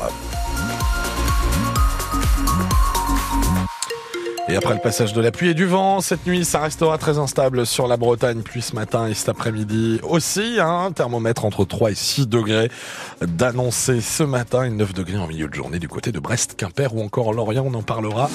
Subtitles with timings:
[0.00, 0.12] heures.
[4.52, 7.16] Et après le passage de la pluie et du vent, cette nuit, ça restera très
[7.16, 10.60] instable sur la Bretagne, puis ce matin et cet après-midi aussi.
[10.60, 12.70] Un hein, thermomètre entre 3 et 6 degrés
[13.22, 16.94] d'annoncer ce matin et 9 degrés en milieu de journée du côté de Brest, Quimper
[16.94, 17.64] ou encore Lorient.
[17.66, 18.28] On en parlera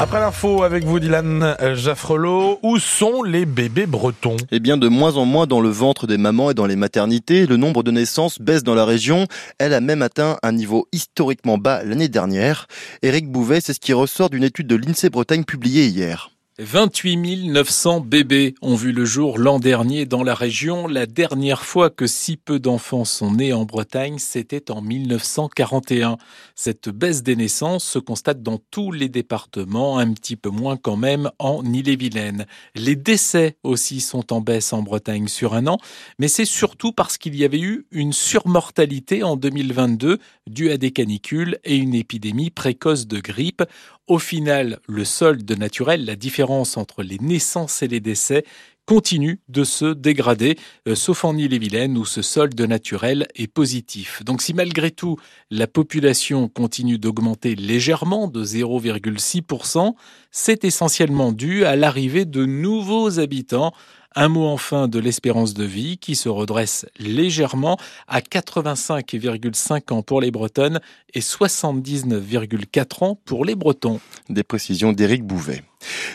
[0.00, 4.36] après l'info avec vous, Dylan Jaffrelot, où sont les bébés bretons?
[4.52, 7.46] Eh bien, de moins en moins dans le ventre des mamans et dans les maternités.
[7.46, 9.26] Le nombre de naissances baisse dans la région.
[9.58, 12.68] Elle a même atteint un niveau historiquement bas l'année dernière.
[13.02, 16.30] Éric Bouvet, c'est ce qui ressort d'une étude de l'INSEE Bretagne hier.
[16.60, 20.88] 28 900 bébés ont vu le jour l'an dernier dans la région.
[20.88, 26.16] La dernière fois que si peu d'enfants sont nés en Bretagne, c'était en 1941.
[26.56, 30.96] Cette baisse des naissances se constate dans tous les départements, un petit peu moins quand
[30.96, 32.46] même en Ille-et-Vilaine.
[32.74, 35.78] Les décès aussi sont en baisse en Bretagne sur un an,
[36.18, 40.90] mais c'est surtout parce qu'il y avait eu une surmortalité en 2022 due à des
[40.90, 43.62] canicules et une épidémie précoce de grippe.
[44.08, 48.44] Au final, le solde naturel, la différence entre les naissances et les décès,
[48.86, 50.56] continue de se dégrader,
[50.88, 54.24] euh, sauf en Ille-et-Vilaine où ce solde naturel est positif.
[54.24, 55.18] Donc si malgré tout
[55.50, 59.92] la population continue d'augmenter légèrement de 0,6%,
[60.30, 63.74] c'est essentiellement dû à l'arrivée de nouveaux habitants
[64.18, 70.20] un mot enfin de l'espérance de vie qui se redresse légèrement à 85,5 ans pour
[70.20, 70.80] les Bretonnes
[71.14, 74.00] et 79,4 ans pour les Bretons.
[74.28, 75.62] Des précisions d'Éric Bouvet.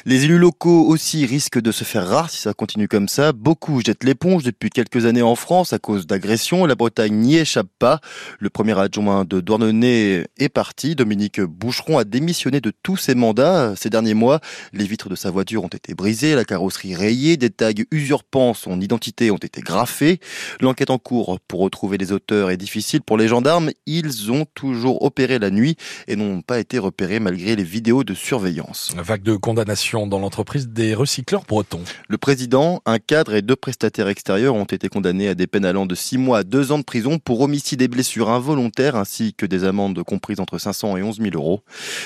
[0.05, 3.31] Les élus locaux aussi risquent de se faire rares si ça continue comme ça.
[3.31, 6.65] Beaucoup jettent l'éponge depuis quelques années en France à cause d'agressions.
[6.65, 8.01] La Bretagne n'y échappe pas.
[8.39, 10.95] Le premier adjoint de Douarnenez est parti.
[10.95, 14.41] Dominique Boucheron a démissionné de tous ses mandats ces derniers mois.
[14.73, 18.81] Les vitres de sa voiture ont été brisées, la carrosserie rayée, des tags usurpant son
[18.81, 20.19] identité ont été graffés.
[20.59, 23.71] L'enquête en cours pour retrouver les auteurs est difficile pour les gendarmes.
[23.85, 25.77] Ils ont toujours opéré la nuit
[26.07, 28.91] et n'ont pas été repérés malgré les vidéos de surveillance.
[28.97, 31.83] Vague de condamnation dans l'entreprise des recycleurs bretons.
[32.09, 35.85] Le président, un cadre et deux prestataires extérieurs ont été condamnés à des peines allant
[35.85, 39.45] de 6 mois à 2 ans de prison pour homicide et blessures involontaires ainsi que
[39.45, 41.63] des amendes comprises entre 500 et 11 000 euros.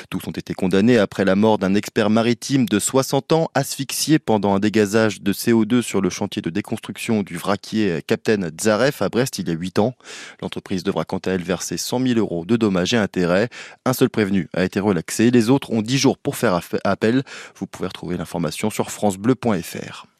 [0.09, 4.53] Tous ont été condamnés après la mort d'un expert maritime de 60 ans asphyxié pendant
[4.53, 9.39] un dégazage de CO2 sur le chantier de déconstruction du vraquier Captain Zaref à Brest
[9.39, 9.93] il y a 8 ans.
[10.41, 13.49] L'entreprise devra quant à elle verser 100 000 euros de dommages et intérêts.
[13.85, 15.31] Un seul prévenu a été relaxé.
[15.31, 17.23] Les autres ont 10 jours pour faire appel.
[17.55, 20.16] Vous pouvez retrouver l'information sur francebleu.fr.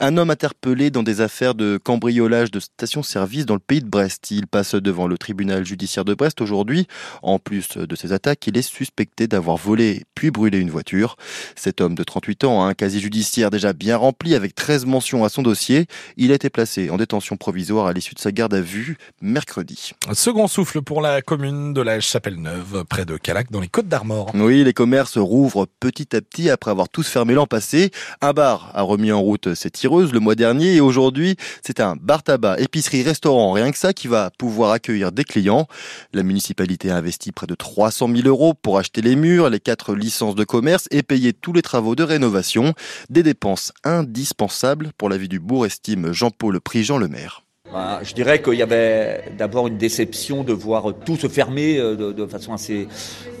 [0.00, 4.30] Un homme interpellé dans des affaires de cambriolage de station-service dans le pays de Brest.
[4.30, 6.86] Il passe devant le tribunal judiciaire de Brest aujourd'hui.
[7.22, 11.16] En plus de ces attaques, il est suspecté d'avoir volé puis brûlé une voiture.
[11.56, 15.24] Cet homme de 38 ans a un casier judiciaire déjà bien rempli avec 13 mentions
[15.24, 15.86] à son dossier.
[16.16, 19.92] Il a été placé en détention provisoire à l'issue de sa garde à vue mercredi.
[20.12, 24.30] second souffle pour la commune de la Chapelle-Neuve, près de Calac, dans les Côtes d'Armor.
[24.34, 27.90] Oui, les commerces rouvrent petit à petit après avoir tous fermé l'an passé.
[28.20, 31.96] Un bar a remis en route ses tireuses le mois dernier et aujourd'hui, c'est un
[31.96, 35.66] bar tabac, épicerie, restaurant, rien que ça qui va pouvoir accueillir des clients.
[36.12, 39.94] La municipalité a investi près de 300 000 euros pour acheter les murs, les quatre
[39.94, 42.74] licences de commerce et payer tous les travaux de rénovation.
[43.08, 47.44] Des dépenses indispensables pour la vie du bourg, estime Jean-Paul Prigent, le maire.
[47.72, 52.12] Bah, je dirais qu'il y avait d'abord une déception de voir tout se fermer euh,
[52.12, 52.88] de, façon assez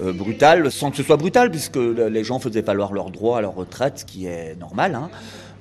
[0.02, 3.40] euh, brutale, sans que ce soit brutal, puisque les gens faisaient valoir leurs droits à
[3.40, 4.94] leur retraite, ce qui est normal.
[4.94, 5.10] Hein.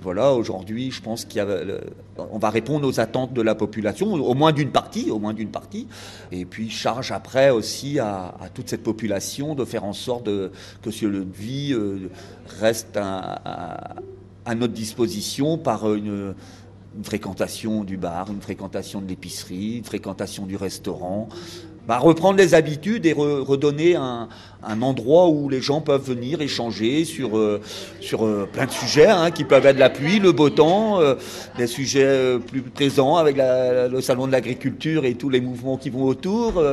[0.01, 4.71] Voilà, aujourd'hui, je pense qu'on va répondre aux attentes de la population, au moins d'une
[4.71, 5.87] partie, au moins d'une partie.
[6.31, 10.29] Et puis, charge après aussi à, toute cette population de faire en sorte
[10.81, 12.09] que ce lieu de vie euh,
[12.59, 13.95] reste à,
[14.55, 16.33] notre disposition par une,
[17.03, 21.29] fréquentation du bar, une fréquentation de l'épicerie, une fréquentation du restaurant,
[21.89, 24.27] bah, reprendre les habitudes et redonner un,
[24.61, 27.59] endroit où les gens peuvent venir échanger sur, euh,
[28.13, 31.15] euh, plein de sujets hein, qui peuvent être la pluie, le beau temps, euh,
[31.57, 36.03] des sujets plus présents avec le salon de l'agriculture et tous les mouvements qui vont
[36.03, 36.63] autour,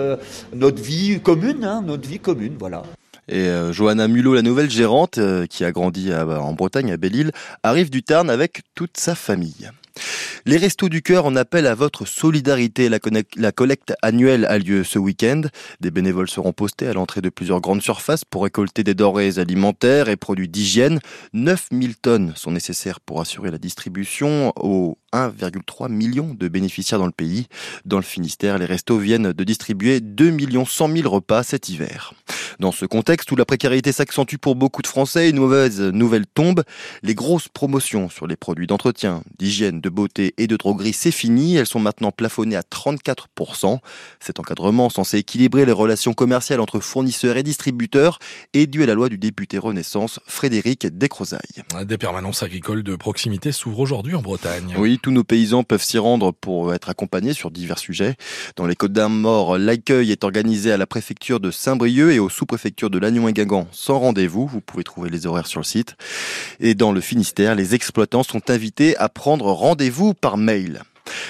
[0.55, 2.82] notre vie commune, hein, notre vie commune, voilà.
[3.26, 5.19] Et Johanna Mulot, la nouvelle gérante,
[5.49, 7.32] qui a grandi en Bretagne, à Belle-Île,
[7.62, 9.70] arrive du Tarn avec toute sa famille.
[10.44, 12.88] Les Restos du Cœur en appellent à votre solidarité.
[12.88, 15.43] La, collecte annuelle a lieu ce week-end.
[15.81, 20.08] Des bénévoles seront postés à l'entrée de plusieurs grandes surfaces pour récolter des denrées alimentaires
[20.08, 21.00] et produits d'hygiène.
[21.32, 27.12] 9000 tonnes sont nécessaires pour assurer la distribution aux 1,3 million de bénéficiaires dans le
[27.12, 27.47] pays.
[27.85, 32.14] Dans le Finistère, les restos viennent de distribuer 2 100 000 repas cet hiver.
[32.58, 36.62] Dans ce contexte où la précarité s'accentue pour beaucoup de Français, une mauvaise nouvelle tombe.
[37.03, 41.56] Les grosses promotions sur les produits d'entretien, d'hygiène, de beauté et de droguerie, c'est fini.
[41.56, 43.79] Elles sont maintenant plafonnées à 34%.
[44.20, 48.19] Cet encadrement censé équilibrer les relations commerciales entre fournisseurs et distributeurs
[48.55, 51.64] est dû à la loi du député Renaissance, Frédéric Descrozailles.
[51.85, 54.75] Des permanences agricoles de proximité s'ouvrent aujourd'hui en Bretagne.
[54.79, 58.16] Oui, tous nos paysans peuvent s'y rendre pour être accompagnés sur divers sujets.
[58.56, 62.90] Dans les Côtes d'Armor, l'accueil est organisé à la préfecture de Saint-Brieuc et aux sous-préfectures
[62.90, 64.46] de Lannion et Guingamp sans rendez-vous.
[64.46, 65.96] Vous pouvez trouver les horaires sur le site.
[66.60, 70.82] Et dans le Finistère, les exploitants sont invités à prendre rendez-vous par mail.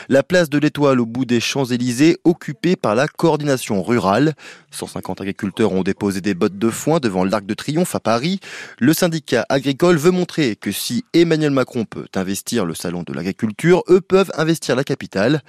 [0.09, 4.35] La place de l'Étoile au bout des Champs-Élysées occupée par la coordination rurale.
[4.71, 8.41] 150 agriculteurs ont déposé des bottes de foin devant l'Arc de Triomphe à Paris.
[8.79, 13.83] Le syndicat agricole veut montrer que si Emmanuel Macron peut investir le salon de l'agriculture,
[13.89, 15.43] eux peuvent investir la capitale.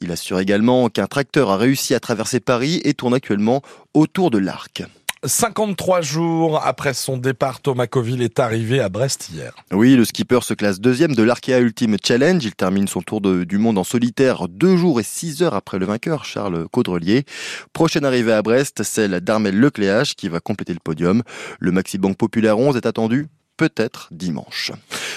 [0.00, 3.62] Il assure également qu'un tracteur a réussi à traverser Paris et tourne actuellement
[3.94, 4.82] autour de l'Arc.
[5.26, 9.54] 53 jours après son départ, Thomas Coville est arrivé à Brest hier.
[9.72, 12.44] Oui, le skipper se classe deuxième de l'Arkea Ultimate Challenge.
[12.44, 15.86] Il termine son tour du monde en solitaire deux jours et six heures après le
[15.86, 17.24] vainqueur, Charles Caudrelier.
[17.72, 21.22] Prochaine arrivée à Brest, celle d'Armel Lecléache qui va compléter le podium.
[21.58, 24.72] Le Maxi Bank Populaire 11 est attendu peut-être dimanche.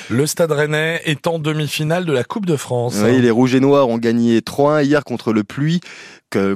[0.09, 2.95] Le Stade Rennais est en demi-finale de la Coupe de France.
[3.03, 5.81] Oui, les Rouges et Noirs ont gagné 3-1 hier contre le Pluie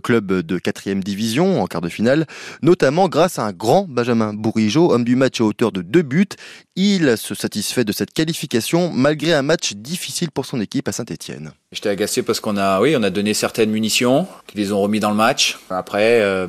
[0.04, 2.26] club de quatrième division en quart de finale,
[2.62, 6.28] notamment grâce à un grand Benjamin Bourigeau, homme du match à hauteur de deux buts.
[6.76, 11.52] Il se satisfait de cette qualification malgré un match difficile pour son équipe à Saint-Etienne.
[11.74, 15.00] J'étais agacé parce qu'on a, oui, on a donné certaines munitions, qui les ont remis
[15.00, 15.58] dans le match.
[15.70, 16.48] Après, euh,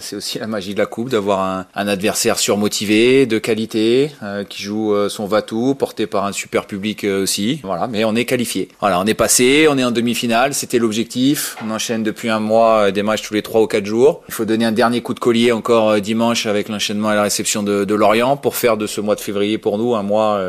[0.00, 4.62] c'est aussi la magie de la coupe d'avoir un, adversaire surmotivé, de qualité, euh, qui
[4.64, 7.60] joue euh, son va-tout, porté par un super public aussi.
[7.62, 8.68] Voilà, mais on est qualifié.
[8.80, 11.56] Voilà, on est passé, on est en demi-finale, c'était l'objectif.
[11.64, 14.22] On enchaîne depuis un mois des matchs tous les trois ou quatre jours.
[14.28, 17.62] Il faut donner un dernier coup de collier encore dimanche avec l'enchaînement et la réception
[17.62, 20.40] de, de Lorient pour faire de ce mois de février pour nous un mois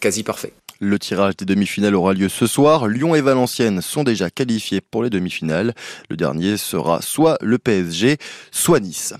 [0.00, 0.52] quasi parfait.
[0.84, 2.88] Le tirage des demi-finales aura lieu ce soir.
[2.88, 5.74] Lyon et Valenciennes sont déjà qualifiés pour les demi-finales.
[6.10, 8.16] Le dernier sera soit le PSG,
[8.50, 9.14] soit Nice.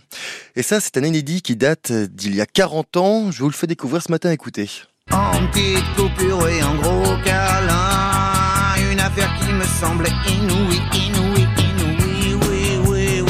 [0.57, 3.31] Et ça, c'est un inédit qui date d'il y a 40 ans.
[3.31, 4.69] Je vous le fais découvrir ce matin, écoutez.
[5.13, 11.32] En petite coupure et en gros câlin, une affaire qui me semblait inouïe, inouïe.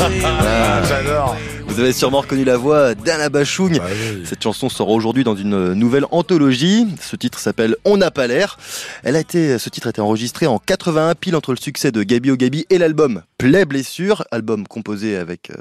[0.05, 1.37] Ah, J'adore.
[1.67, 3.79] Vous avez sûrement reconnu la voix d'Anna Bachung.
[3.81, 4.23] Ah oui.
[4.25, 6.89] Cette chanson sort aujourd'hui dans une nouvelle anthologie.
[7.01, 8.59] Ce titre s'appelle On n'a pas l'air.
[9.05, 12.03] Elle a été, ce titre a été enregistré en 81 pile entre le succès de
[12.03, 15.55] Gabi au Gabi et l'album Play Blessure, album composé avec euh,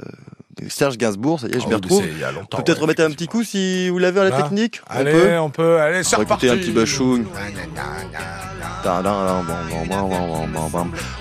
[0.68, 1.40] Serge Gainsbourg.
[1.40, 2.04] Ça y est, je Ah m'y retrouve.
[2.56, 4.80] Peut-être remettre un petit coup si vous l'avez à la Là technique.
[4.90, 6.48] On Allez, peut on peut, allez, c'est reparti.
[6.48, 7.24] un petit Bachung.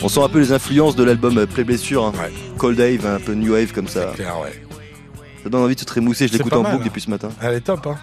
[0.01, 2.05] On sent un peu les influences de l'album Play Blessure.
[2.05, 2.13] hein.
[2.21, 2.31] Ouais.
[2.57, 4.09] Cold Wave, un peu New Wave comme ça.
[4.11, 4.63] C'est clair, ouais.
[5.43, 6.27] Ça donne envie de se trémousser.
[6.27, 6.81] Je l'écoute en boucle hein.
[6.85, 7.29] depuis ce matin.
[7.41, 7.97] Elle est top, hein.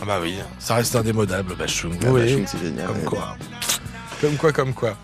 [0.00, 1.92] Ah bah oui, ça reste indémodable, Bachung.
[2.02, 2.20] Ah, Oui.
[2.22, 2.86] Bachung, c'est génial.
[2.86, 3.04] Comme ouais.
[3.04, 3.36] quoi.
[4.20, 4.96] Comme quoi, comme quoi.